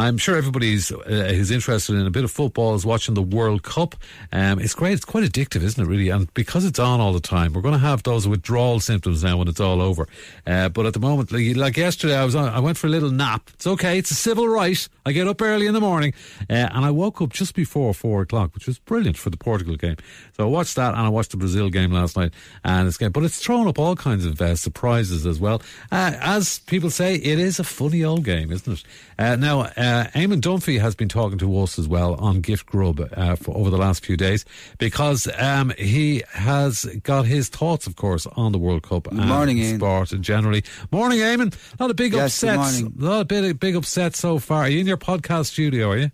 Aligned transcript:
I'm 0.00 0.16
sure 0.16 0.34
everybody's 0.34 0.90
uh, 0.90 1.30
who's 1.34 1.50
interested 1.50 1.94
in 1.94 2.06
a 2.06 2.10
bit 2.10 2.24
of 2.24 2.30
football 2.30 2.74
is 2.74 2.86
watching 2.86 3.12
the 3.12 3.20
World 3.20 3.62
Cup. 3.62 3.94
Um, 4.32 4.58
it's 4.58 4.74
great. 4.74 4.94
It's 4.94 5.04
quite 5.04 5.24
addictive, 5.24 5.62
isn't 5.62 5.84
it? 5.84 5.86
Really, 5.86 6.08
and 6.08 6.32
because 6.32 6.64
it's 6.64 6.78
on 6.78 7.00
all 7.00 7.12
the 7.12 7.20
time, 7.20 7.52
we're 7.52 7.60
going 7.60 7.74
to 7.74 7.78
have 7.78 8.02
those 8.02 8.26
withdrawal 8.26 8.80
symptoms 8.80 9.22
now 9.22 9.36
when 9.36 9.46
it's 9.46 9.60
all 9.60 9.82
over. 9.82 10.08
Uh, 10.46 10.70
but 10.70 10.86
at 10.86 10.94
the 10.94 11.00
moment, 11.00 11.30
like, 11.30 11.54
like 11.54 11.76
yesterday, 11.76 12.16
I 12.16 12.24
was 12.24 12.34
on, 12.34 12.48
I 12.48 12.60
went 12.60 12.78
for 12.78 12.86
a 12.86 12.90
little 12.90 13.10
nap. 13.10 13.50
It's 13.52 13.66
okay. 13.66 13.98
It's 13.98 14.10
a 14.10 14.14
civil 14.14 14.48
right. 14.48 14.88
I 15.04 15.12
get 15.12 15.28
up 15.28 15.42
early 15.42 15.66
in 15.66 15.74
the 15.74 15.80
morning, 15.80 16.14
uh, 16.48 16.54
and 16.72 16.82
I 16.86 16.90
woke 16.90 17.20
up 17.20 17.34
just 17.34 17.54
before 17.54 17.92
four 17.92 18.22
o'clock, 18.22 18.54
which 18.54 18.66
was 18.66 18.78
brilliant 18.78 19.18
for 19.18 19.28
the 19.28 19.36
Portugal 19.36 19.76
game. 19.76 19.96
So 20.34 20.44
I 20.44 20.48
watched 20.48 20.76
that, 20.76 20.94
and 20.94 21.02
I 21.02 21.10
watched 21.10 21.32
the 21.32 21.36
Brazil 21.36 21.68
game 21.68 21.92
last 21.92 22.16
night, 22.16 22.32
and 22.64 22.88
it's 22.88 22.96
but 22.96 23.22
it's 23.22 23.38
thrown 23.38 23.68
up 23.68 23.78
all 23.78 23.96
kinds 23.96 24.24
of 24.24 24.40
uh, 24.40 24.56
surprises 24.56 25.26
as 25.26 25.38
well. 25.38 25.60
Uh, 25.92 26.14
as 26.20 26.60
people 26.60 26.88
say, 26.88 27.16
it 27.16 27.38
is 27.38 27.58
a 27.58 27.64
funny 27.64 28.02
old 28.02 28.24
game, 28.24 28.50
isn't 28.50 28.72
it? 28.72 28.84
Uh, 29.18 29.36
now, 29.36 29.70
uh, 29.90 30.04
Eamon 30.14 30.40
Dunphy 30.40 30.80
has 30.80 30.94
been 30.94 31.08
talking 31.08 31.38
to 31.38 31.58
us 31.60 31.78
as 31.78 31.88
well 31.88 32.14
on 32.14 32.40
Gift 32.40 32.66
Grub 32.66 33.00
uh, 33.12 33.34
for 33.34 33.56
over 33.56 33.70
the 33.70 33.76
last 33.76 34.04
few 34.04 34.16
days 34.16 34.44
because 34.78 35.28
um, 35.36 35.72
he 35.76 36.22
has 36.32 36.84
got 37.02 37.26
his 37.26 37.48
thoughts, 37.48 37.86
of 37.86 37.96
course, 37.96 38.26
on 38.36 38.52
the 38.52 38.58
World 38.58 38.82
Cup 38.82 39.08
and 39.08 39.18
morning, 39.26 39.76
sport 39.76 40.12
Ian. 40.12 40.22
generally. 40.22 40.64
Morning, 40.92 41.18
Eamon. 41.18 41.54
A 41.78 41.82
lot 41.82 41.90
of 41.90 41.96
big 41.96 42.12
yes, 42.12 42.42
upsets. 42.42 42.80
A 42.82 42.90
lot 42.96 43.20
of 43.22 43.28
big, 43.28 43.58
big 43.58 43.74
upsets 43.74 44.18
so 44.18 44.38
far. 44.38 44.62
Are 44.62 44.68
you 44.68 44.80
in 44.80 44.86
your 44.86 44.96
podcast 44.96 45.46
studio? 45.46 45.90
Are 45.90 45.96
you? 45.96 46.10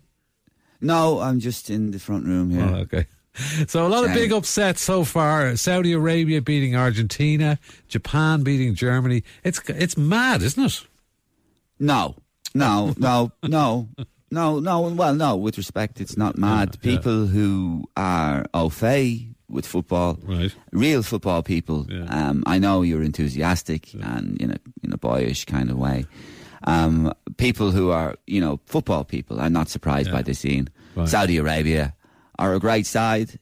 No, 0.81 1.19
I'm 1.19 1.39
just 1.39 1.69
in 1.69 1.91
the 1.91 1.99
front 1.99 2.25
room 2.25 2.49
here. 2.49 2.63
Oh, 2.63 2.79
okay. 2.79 3.05
So 3.67 3.85
a 3.85 3.87
lot 3.87 4.03
of 4.03 4.13
big 4.15 4.31
upsets 4.31 4.81
so 4.81 5.03
far. 5.03 5.55
Saudi 5.57 5.93
Arabia 5.93 6.41
beating 6.41 6.75
Argentina, 6.75 7.59
Japan 7.87 8.41
beating 8.41 8.73
Germany. 8.73 9.23
It's 9.43 9.61
it's 9.69 9.95
mad, 9.95 10.41
isn't 10.41 10.65
it? 10.65 10.87
No, 11.79 12.15
no, 12.65 12.93
no, 12.97 13.31
no. 13.43 13.89
No, 14.29 14.59
no. 14.59 14.81
Well, 14.81 15.15
no. 15.15 15.37
With 15.37 15.57
respect, 15.57 16.01
it's 16.01 16.17
not 16.17 16.37
mad. 16.37 16.77
Yeah, 16.81 16.91
people 16.91 17.25
yeah. 17.25 17.31
who 17.31 17.89
are 17.95 18.45
au 18.53 18.69
fait 18.69 19.27
with 19.49 19.65
football, 19.65 20.19
right. 20.23 20.53
real 20.71 21.01
football 21.03 21.41
people. 21.43 21.85
Yeah. 21.89 22.05
Um, 22.09 22.43
I 22.45 22.59
know 22.59 22.81
you're 22.81 23.03
enthusiastic 23.03 23.93
and 23.93 24.39
in 24.41 24.51
a 24.51 24.57
in 24.83 24.91
a 24.93 24.97
boyish 24.97 25.45
kind 25.45 25.69
of 25.69 25.77
way. 25.77 26.05
Um, 26.63 27.13
people 27.37 27.71
who 27.71 27.91
are, 27.91 28.15
you 28.25 28.41
know, 28.41 28.59
football 28.65 29.03
people 29.03 29.39
are 29.39 29.49
not 29.49 29.69
surprised 29.69 30.11
by 30.11 30.21
this 30.21 30.39
scene. 30.39 30.69
Right. 30.95 31.07
Saudi 31.07 31.37
Arabia 31.37 31.95
are 32.39 32.53
a 32.53 32.59
great 32.59 32.85
side, 32.85 33.39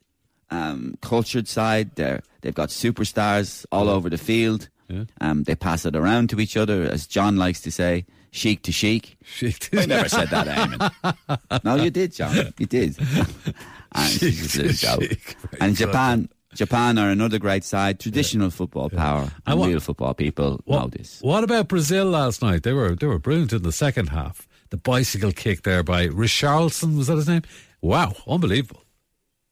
um, 0.51 0.95
cultured 1.01 1.47
side. 1.47 1.95
They're 1.95 2.21
they've 2.41 2.53
got 2.53 2.69
superstars 2.69 3.65
all 3.71 3.89
over 3.89 4.09
the 4.09 4.17
field. 4.17 4.69
Yeah. 4.87 5.05
Um, 5.19 5.43
they 5.43 5.55
pass 5.55 5.85
it 5.85 5.95
around 5.95 6.29
to 6.29 6.39
each 6.39 6.55
other, 6.55 6.83
as 6.83 7.07
John 7.07 7.37
likes 7.37 7.61
to 7.61 7.71
say, 7.71 8.05
sheik 8.35 8.61
to 8.63 8.71
sheik. 8.71 9.17
Sheik 9.23 9.59
to 9.59 9.81
I 9.81 9.85
never 9.85 10.09
said 10.09 10.29
that, 10.29 10.47
Eamon. 10.47 11.63
no, 11.63 11.75
you 11.75 11.89
did, 11.89 12.13
John. 12.13 12.53
You 12.57 12.65
did. 12.65 12.97
and 13.93 14.09
sheik 14.11 14.75
sheik. 14.75 15.35
And 15.59 15.75
Japan, 15.75 16.29
Japan 16.53 16.97
are 16.97 17.09
another 17.09 17.39
great 17.39 17.63
side, 17.63 17.99
traditional 17.99 18.47
yeah. 18.47 18.51
football 18.51 18.89
power, 18.89 19.31
and 19.45 19.59
what, 19.59 19.67
real 19.69 19.79
football 19.79 20.13
people 20.13 20.61
what, 20.65 20.79
know 20.79 20.87
this. 20.87 21.19
What 21.21 21.43
about 21.43 21.67
Brazil 21.67 22.05
last 22.05 22.41
night? 22.41 22.63
They 22.63 22.73
were 22.73 22.95
they 22.95 23.07
were 23.07 23.19
brilliant 23.19 23.53
in 23.53 23.63
the 23.63 23.71
second 23.71 24.09
half. 24.09 24.47
The 24.69 24.77
bicycle 24.77 25.31
kick 25.31 25.63
there 25.63 25.83
by 25.83 26.07
Richarlison 26.07 26.97
was 26.97 27.07
that 27.07 27.15
his 27.15 27.27
name? 27.27 27.43
Wow, 27.81 28.13
unbelievable. 28.27 28.83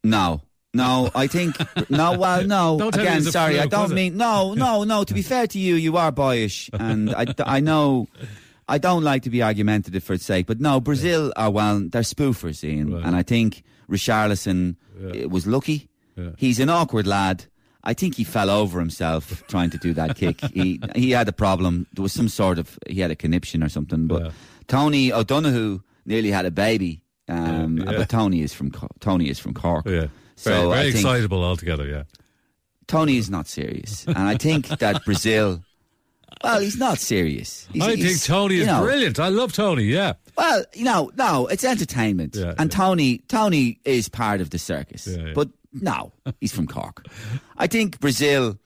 No. 0.04 0.42
No, 0.76 1.12
I 1.14 1.28
think 1.28 1.56
no. 1.92 2.18
Well, 2.18 2.48
no. 2.48 2.88
Again, 2.94 3.22
sorry, 3.22 3.54
fluke, 3.54 3.66
I 3.66 3.68
don't 3.68 3.94
mean 3.94 4.18
no, 4.18 4.56
no, 4.56 4.84
no. 4.84 5.04
To 5.04 5.14
be 5.14 5.22
fair 5.34 5.46
to 5.46 5.60
you, 5.60 5.76
you 5.76 5.98
are 5.98 6.12
boyish, 6.12 6.70
and 6.74 7.14
I, 7.14 7.28
I 7.46 7.60
know. 7.60 8.08
I 8.68 8.78
don't 8.78 9.04
like 9.04 9.24
to 9.24 9.30
be 9.30 9.44
argumentative 9.44 10.04
for 10.04 10.14
its 10.14 10.26
sake, 10.26 10.46
but 10.46 10.60
no, 10.60 10.80
Brazil 10.80 11.34
are 11.36 11.52
well. 11.52 11.80
They're 11.80 12.02
spoofers, 12.02 12.64
Ian, 12.64 12.94
right. 12.94 13.06
and 13.06 13.16
I 13.16 13.24
think 13.24 13.64
Richarlison 13.90 14.76
yeah. 15.00 15.26
was 15.26 15.46
lucky. 15.46 15.90
Yeah. 16.16 16.32
He's 16.38 16.60
an 16.60 16.70
awkward 16.70 17.08
lad. 17.08 17.46
I 17.84 17.94
think 17.94 18.16
he 18.16 18.24
fell 18.24 18.50
over 18.50 18.80
himself 18.80 19.44
trying 19.48 19.70
to 19.72 19.78
do 19.78 19.94
that 19.94 20.16
kick. 20.22 20.40
He 20.54 20.80
he 20.96 21.12
had 21.12 21.28
a 21.28 21.34
problem. 21.34 21.88
There 21.94 22.04
was 22.04 22.14
some 22.14 22.30
sort 22.30 22.58
of 22.60 22.80
he 22.88 23.02
had 23.02 23.12
a 23.12 23.16
conniption 23.16 23.64
or 23.64 23.70
something. 23.70 24.08
But 24.08 24.24
yeah. 24.24 24.32
Tony 24.68 25.12
O'Donoghue 25.12 25.82
nearly 26.06 26.32
had 26.32 26.46
a 26.46 26.52
baby 26.52 27.04
um, 27.28 27.78
yeah. 27.78 27.98
But 27.98 28.10
Tony 28.10 28.42
is 28.42 28.54
from 28.54 28.72
Tony 29.00 29.30
is 29.30 29.40
from 29.40 29.54
Cork. 29.54 29.86
Yeah, 29.86 30.08
so 30.36 30.70
very, 30.70 30.72
very 30.72 30.90
excitable 30.90 31.44
altogether. 31.44 31.88
Yeah, 31.88 32.04
Tony 32.88 33.18
is 33.18 33.30
not 33.30 33.48
serious, 33.48 34.06
and 34.06 34.18
I 34.18 34.38
think 34.38 34.68
that 34.68 35.04
Brazil. 35.06 35.64
Well, 36.44 36.60
he's 36.60 36.78
not 36.78 37.00
serious. 37.00 37.68
He's, 37.72 37.82
I 37.82 37.96
think 37.96 38.22
Tony 38.22 38.60
is 38.60 38.68
know, 38.68 38.82
brilliant. 38.82 39.20
I 39.20 39.30
love 39.30 39.54
Tony. 39.54 39.84
Yeah. 39.86 40.14
Well, 40.38 40.66
you 40.74 40.84
know, 40.84 41.12
no, 41.16 41.48
it's 41.48 41.64
entertainment, 41.64 42.36
yeah, 42.36 42.54
and 42.58 42.72
yeah. 42.72 42.78
Tony 42.78 43.18
Tony 43.30 43.80
is 43.86 44.10
part 44.10 44.42
of 44.42 44.50
the 44.50 44.58
circus. 44.58 45.08
Yeah, 45.08 45.32
but 45.34 45.50
no, 45.72 46.12
he's 46.42 46.52
from 46.52 46.68
Cork. 46.68 47.06
I 47.58 47.68
think 47.68 48.00
Brazil 48.00 48.58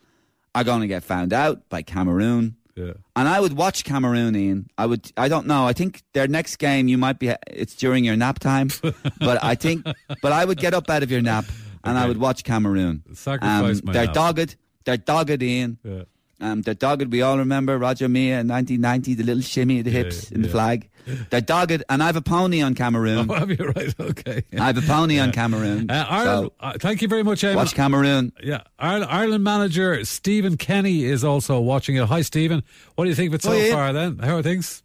are 0.56 0.64
going 0.64 0.82
to 0.82 0.88
get 0.88 1.04
found 1.04 1.34
out 1.34 1.70
by 1.70 1.82
Cameroon. 1.84 2.56
Yeah. 2.76 2.94
And 3.16 3.28
I 3.28 3.40
would 3.40 3.54
watch 3.54 3.84
Cameroon, 3.84 4.36
Ian. 4.36 4.70
I 4.78 4.86
would. 4.86 5.12
I 5.18 5.28
don't 5.28 5.46
know. 5.48 5.66
I 5.66 5.74
think 5.74 6.04
their 6.14 6.28
next 6.28 6.58
game 6.58 6.88
you 6.88 6.98
might 6.98 7.20
be. 7.20 7.34
It's 7.48 7.76
during 7.76 8.04
your 8.06 8.16
nap 8.16 8.40
time, 8.40 8.70
but 9.20 9.44
I 9.44 9.56
think. 9.56 9.86
But 10.22 10.32
I 10.32 10.46
would 10.46 10.58
get 10.58 10.74
up 10.74 10.90
out 10.90 11.04
of 11.04 11.12
your 11.12 11.22
nap 11.22 11.46
and 11.84 11.98
okay. 11.98 12.06
I 12.06 12.08
would 12.08 12.18
watch 12.18 12.44
Cameroon. 12.44 13.04
Sacrifice 13.14 13.80
um, 13.80 13.82
my 13.84 13.94
They're 13.94 14.06
nap. 14.06 14.14
dogged. 14.14 14.56
They're 14.86 14.98
dogged, 14.98 15.42
Ian. 15.42 15.80
Yeah. 15.84 16.04
Um, 16.40 16.62
they're 16.62 16.76
dogged. 16.76 17.12
We 17.12 17.22
all 17.22 17.38
remember 17.38 17.78
Roger 17.78 18.08
Milla 18.08 18.40
in 18.42 18.48
1990, 18.48 19.16
the 19.16 19.24
little 19.24 19.42
shimmy 19.42 19.80
of 19.80 19.86
the 19.86 19.92
hips 19.92 20.30
yeah, 20.30 20.36
in 20.36 20.42
the 20.44 20.50
flag. 20.50 20.90
They're 21.30 21.42
dogged, 21.42 21.84
and 21.90 22.04
I 22.04 22.06
have 22.06 22.16
a 22.16 22.22
pony 22.22 22.62
on 22.62 22.76
Cameroon. 22.76 23.28
Oh, 23.30 23.34
have 23.34 23.50
you 23.50 23.74
right? 23.76 23.94
Okay. 24.00 24.44
I 24.58 24.66
have 24.66 24.78
a 24.78 24.82
pony 24.82 25.16
yeah. 25.16 25.24
on 25.24 25.32
Cameroon. 25.32 25.90
Uh, 25.90 26.06
Ireland, 26.08 26.48
so 26.48 26.54
uh, 26.60 26.74
thank 26.80 27.02
you 27.02 27.08
very 27.08 27.24
much, 27.24 27.42
Eamon. 27.42 27.56
Watch 27.56 27.74
Cameroon. 27.74 28.32
Yeah, 28.44 28.62
Ireland, 28.78 29.12
Ireland, 29.12 29.44
manager 29.44 30.06
Stephen 30.06 30.58
Kenny 30.58 31.06
is 31.06 31.24
also 31.24 31.60
watching 31.60 31.96
it. 31.96 32.06
Hi, 32.06 32.22
Stephen. 32.22 32.64
What 32.96 33.06
do 33.06 33.10
you 33.10 33.16
think 33.16 33.30
of 33.30 33.36
it 33.36 33.42
so 33.42 33.52
oh, 33.52 33.72
far? 33.72 33.94
Then, 33.94 34.20
how 34.20 34.38
are 34.38 34.44
things? 34.44 34.84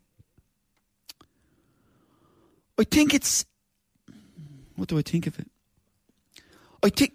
I 2.79 2.85
think 2.85 3.15
it's. 3.15 3.45
What 4.77 4.89
do 4.89 4.99
I 4.99 5.03
think 5.03 5.27
of 5.27 5.39
it? 5.39 5.49
I 6.83 6.89
think 6.89 7.13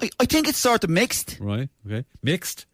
I, 0.00 0.10
I 0.20 0.24
think 0.26 0.48
it's 0.48 0.58
sort 0.58 0.84
of 0.84 0.90
mixed. 0.90 1.38
Right. 1.40 1.68
Okay. 1.86 2.04
Mixed. 2.22 2.66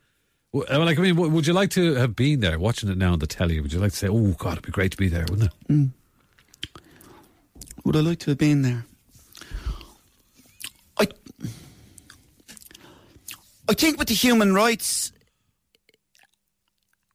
Well, 0.53 0.65
uh, 0.71 0.79
like, 0.85 0.99
I 0.99 1.03
mean, 1.03 1.17
would 1.17 1.47
you 1.47 1.53
like 1.53 1.71
to 1.71 1.95
have 1.95 2.15
been 2.15 2.39
there, 2.41 2.59
watching 2.59 2.89
it 2.89 2.97
now 2.97 3.13
on 3.13 3.19
the 3.19 3.27
telly? 3.27 3.61
Would 3.61 3.73
you 3.73 3.81
like 3.81 3.91
to 3.91 3.97
say, 3.97 4.09
"Oh 4.09 4.33
God, 4.39 4.53
it'd 4.53 4.67
be 4.67 4.71
great 4.71 4.93
to 4.93 4.97
be 4.97 5.09
there," 5.09 5.27
wouldn't 5.29 5.51
it? 5.51 5.73
Mm. 5.73 5.91
Would 7.85 7.97
I 7.97 8.01
like 8.01 8.21
to 8.21 8.31
have 8.31 8.39
been 8.39 8.63
there? 8.63 8.87
I, 10.97 11.09
I 13.69 13.75
think 13.75 13.99
with 13.99 14.09
the 14.09 14.15
human 14.15 14.55
rights 14.55 15.13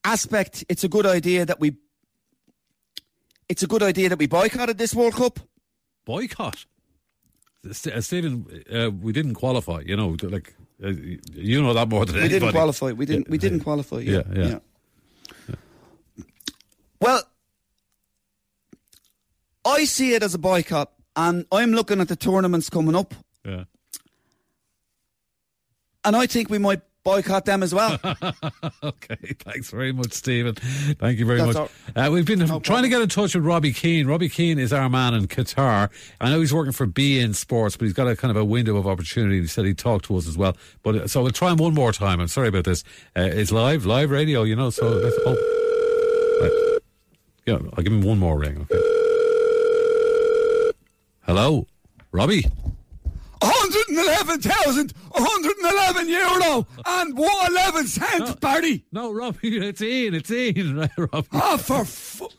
aspect, 0.04 0.66
it's 0.68 0.84
a 0.84 0.90
good 0.90 1.06
idea 1.06 1.46
that 1.46 1.60
we. 1.62 1.78
It's 3.48 3.64
a 3.64 3.68
good 3.68 3.82
idea 3.82 4.10
that 4.10 4.20
we 4.20 4.28
boycotted 4.28 4.78
this 4.78 4.94
World 4.94 5.14
Cup. 5.16 5.40
Boycott. 6.06 6.66
Stephen, 7.72 8.46
uh, 8.74 8.90
we 8.90 9.12
didn't 9.12 9.36
qualify. 9.36 9.82
You 9.86 9.98
know, 9.98 10.16
like 10.24 10.56
uh, 10.84 10.94
you 11.34 11.62
know 11.62 11.74
that 11.74 11.90
more 11.90 12.06
than 12.06 12.16
we 12.16 12.22
anybody. 12.22 12.40
didn't 12.40 12.54
qualify. 12.54 12.92
We 12.92 13.06
didn't. 13.06 13.30
We 13.30 13.38
didn't 13.38 13.62
qualify. 13.62 14.00
Yeah, 14.00 14.24
yeah. 14.34 14.44
yeah. 14.44 14.60
yeah. 15.48 15.56
Well, 17.02 17.24
I 19.66 19.86
see 19.86 20.14
it 20.14 20.24
as 20.24 20.34
a 20.34 20.38
boycott, 20.38 20.92
and 21.16 21.46
I'm 21.52 21.74
looking 21.74 22.00
at 22.02 22.08
the 22.08 22.16
tournaments 22.16 22.70
coming 22.70 22.96
up. 22.96 23.14
Yeah. 23.46 23.66
And 26.06 26.16
I 26.16 26.28
think 26.28 26.50
we 26.50 26.58
might 26.58 26.82
boycott 27.10 27.46
them 27.46 27.64
as 27.64 27.74
well. 27.74 27.98
okay, 28.84 29.34
thanks 29.40 29.72
very 29.72 29.92
much, 29.92 30.12
Stephen. 30.12 30.54
Thank 30.54 31.18
you 31.18 31.26
very 31.26 31.40
That's 31.40 31.58
much. 31.58 31.72
Uh, 31.96 32.10
we've 32.12 32.26
been 32.26 32.40
no 32.40 32.46
trying 32.46 32.62
problem. 32.62 32.84
to 32.84 32.90
get 32.90 33.02
in 33.02 33.10
touch 33.10 33.34
with 33.34 33.44
Robbie 33.44 33.74
Keane. 33.74 34.06
Robbie 34.06 34.30
Keane 34.30 34.60
is 34.60 34.72
our 34.72 34.90
man 34.90 35.16
in 35.16 35.28
Qatar. 35.28 35.90
I 36.22 36.30
know 36.30 36.40
he's 36.40 36.54
working 36.54 36.72
for 36.72 36.86
beIN 36.86 37.34
Sports, 37.34 37.78
but 37.78 37.86
he's 37.86 37.94
got 37.94 38.08
a 38.08 38.16
kind 38.16 38.30
of 38.30 38.38
a 38.38 38.46
window 38.46 38.78
of 38.78 38.86
opportunity. 38.86 39.42
He 39.42 39.48
said 39.48 39.66
he'd 39.66 39.80
talk 39.80 40.04
to 40.04 40.18
us 40.18 40.28
as 40.28 40.38
well. 40.38 40.56
But 40.84 40.96
uh, 40.96 41.08
so 41.08 41.24
we'll 41.24 41.32
try 41.32 41.52
him 41.52 41.58
one 41.58 41.74
more 41.74 41.92
time. 41.92 42.20
I'm 42.20 42.28
sorry 42.28 42.50
about 42.50 42.66
this. 42.66 42.84
Uh, 43.18 43.22
it's 43.22 43.52
live, 43.52 43.88
live 43.88 44.12
radio, 44.12 44.44
you 44.44 44.56
know. 44.56 44.70
So 44.70 44.88
let's. 44.88 45.18
Oh, 45.26 46.40
right. 46.42 46.82
yeah, 47.48 47.70
I'll 47.76 47.84
give 47.84 47.94
him 47.94 48.02
one 48.02 48.20
more 48.20 48.38
ring. 48.38 48.68
Okay. 48.70 48.80
Hello, 51.26 51.66
Robbie. 52.12 52.46
111,111 53.74 56.10
euro 56.10 56.68
and 56.86 57.18
111 57.18 57.88
cents, 57.88 58.36
Barry. 58.36 58.86
No, 58.92 59.12
Robbie, 59.12 59.58
it's 59.58 59.82
Ian, 59.82 60.14
it's 60.16 60.30
Ian, 60.32 60.78
right, 60.78 60.92
Robbie. 60.98 61.28
Oh, 61.34 61.58
for 61.58 61.86
fu- 61.86 62.30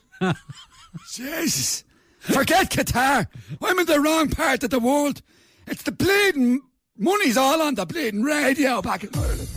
Jesus. 1.13 1.85
Forget 2.19 2.71
Qatar. 2.71 3.27
I'm 3.63 3.79
in 3.79 3.87
the 3.87 4.01
wrong 4.01 4.29
part 4.29 4.63
of 4.63 4.69
the 4.71 4.79
world. 4.79 5.23
It's 5.67 5.83
the 5.83 5.93
bleeding 5.93 6.61
money's 6.99 7.37
all 7.39 7.63
on 7.63 7.75
the 7.77 7.87
bleeding 7.87 8.23
radio 8.23 8.83
back 8.83 9.05
in 9.05 9.11
Ireland. 9.15 9.49